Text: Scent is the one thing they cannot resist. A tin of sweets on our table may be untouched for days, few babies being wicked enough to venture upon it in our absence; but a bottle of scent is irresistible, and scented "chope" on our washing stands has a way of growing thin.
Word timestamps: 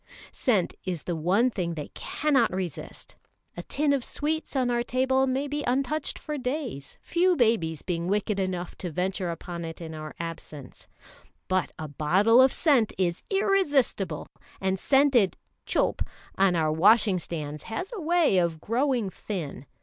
Scent 0.31 0.73
is 0.83 1.03
the 1.03 1.15
one 1.15 1.51
thing 1.51 1.75
they 1.75 1.89
cannot 1.89 2.49
resist. 2.51 3.15
A 3.55 3.61
tin 3.61 3.93
of 3.93 4.03
sweets 4.03 4.55
on 4.55 4.71
our 4.71 4.81
table 4.81 5.27
may 5.27 5.47
be 5.47 5.63
untouched 5.67 6.17
for 6.17 6.39
days, 6.39 6.97
few 7.03 7.35
babies 7.35 7.83
being 7.83 8.07
wicked 8.07 8.39
enough 8.39 8.75
to 8.79 8.89
venture 8.89 9.29
upon 9.29 9.63
it 9.63 9.79
in 9.79 9.93
our 9.93 10.15
absence; 10.19 10.87
but 11.47 11.69
a 11.77 11.87
bottle 11.87 12.41
of 12.41 12.51
scent 12.51 12.93
is 12.97 13.21
irresistible, 13.29 14.25
and 14.59 14.79
scented 14.79 15.37
"chope" 15.67 16.01
on 16.35 16.55
our 16.55 16.71
washing 16.71 17.19
stands 17.19 17.65
has 17.69 17.93
a 17.93 18.01
way 18.01 18.39
of 18.39 18.59
growing 18.59 19.11
thin. 19.11 19.67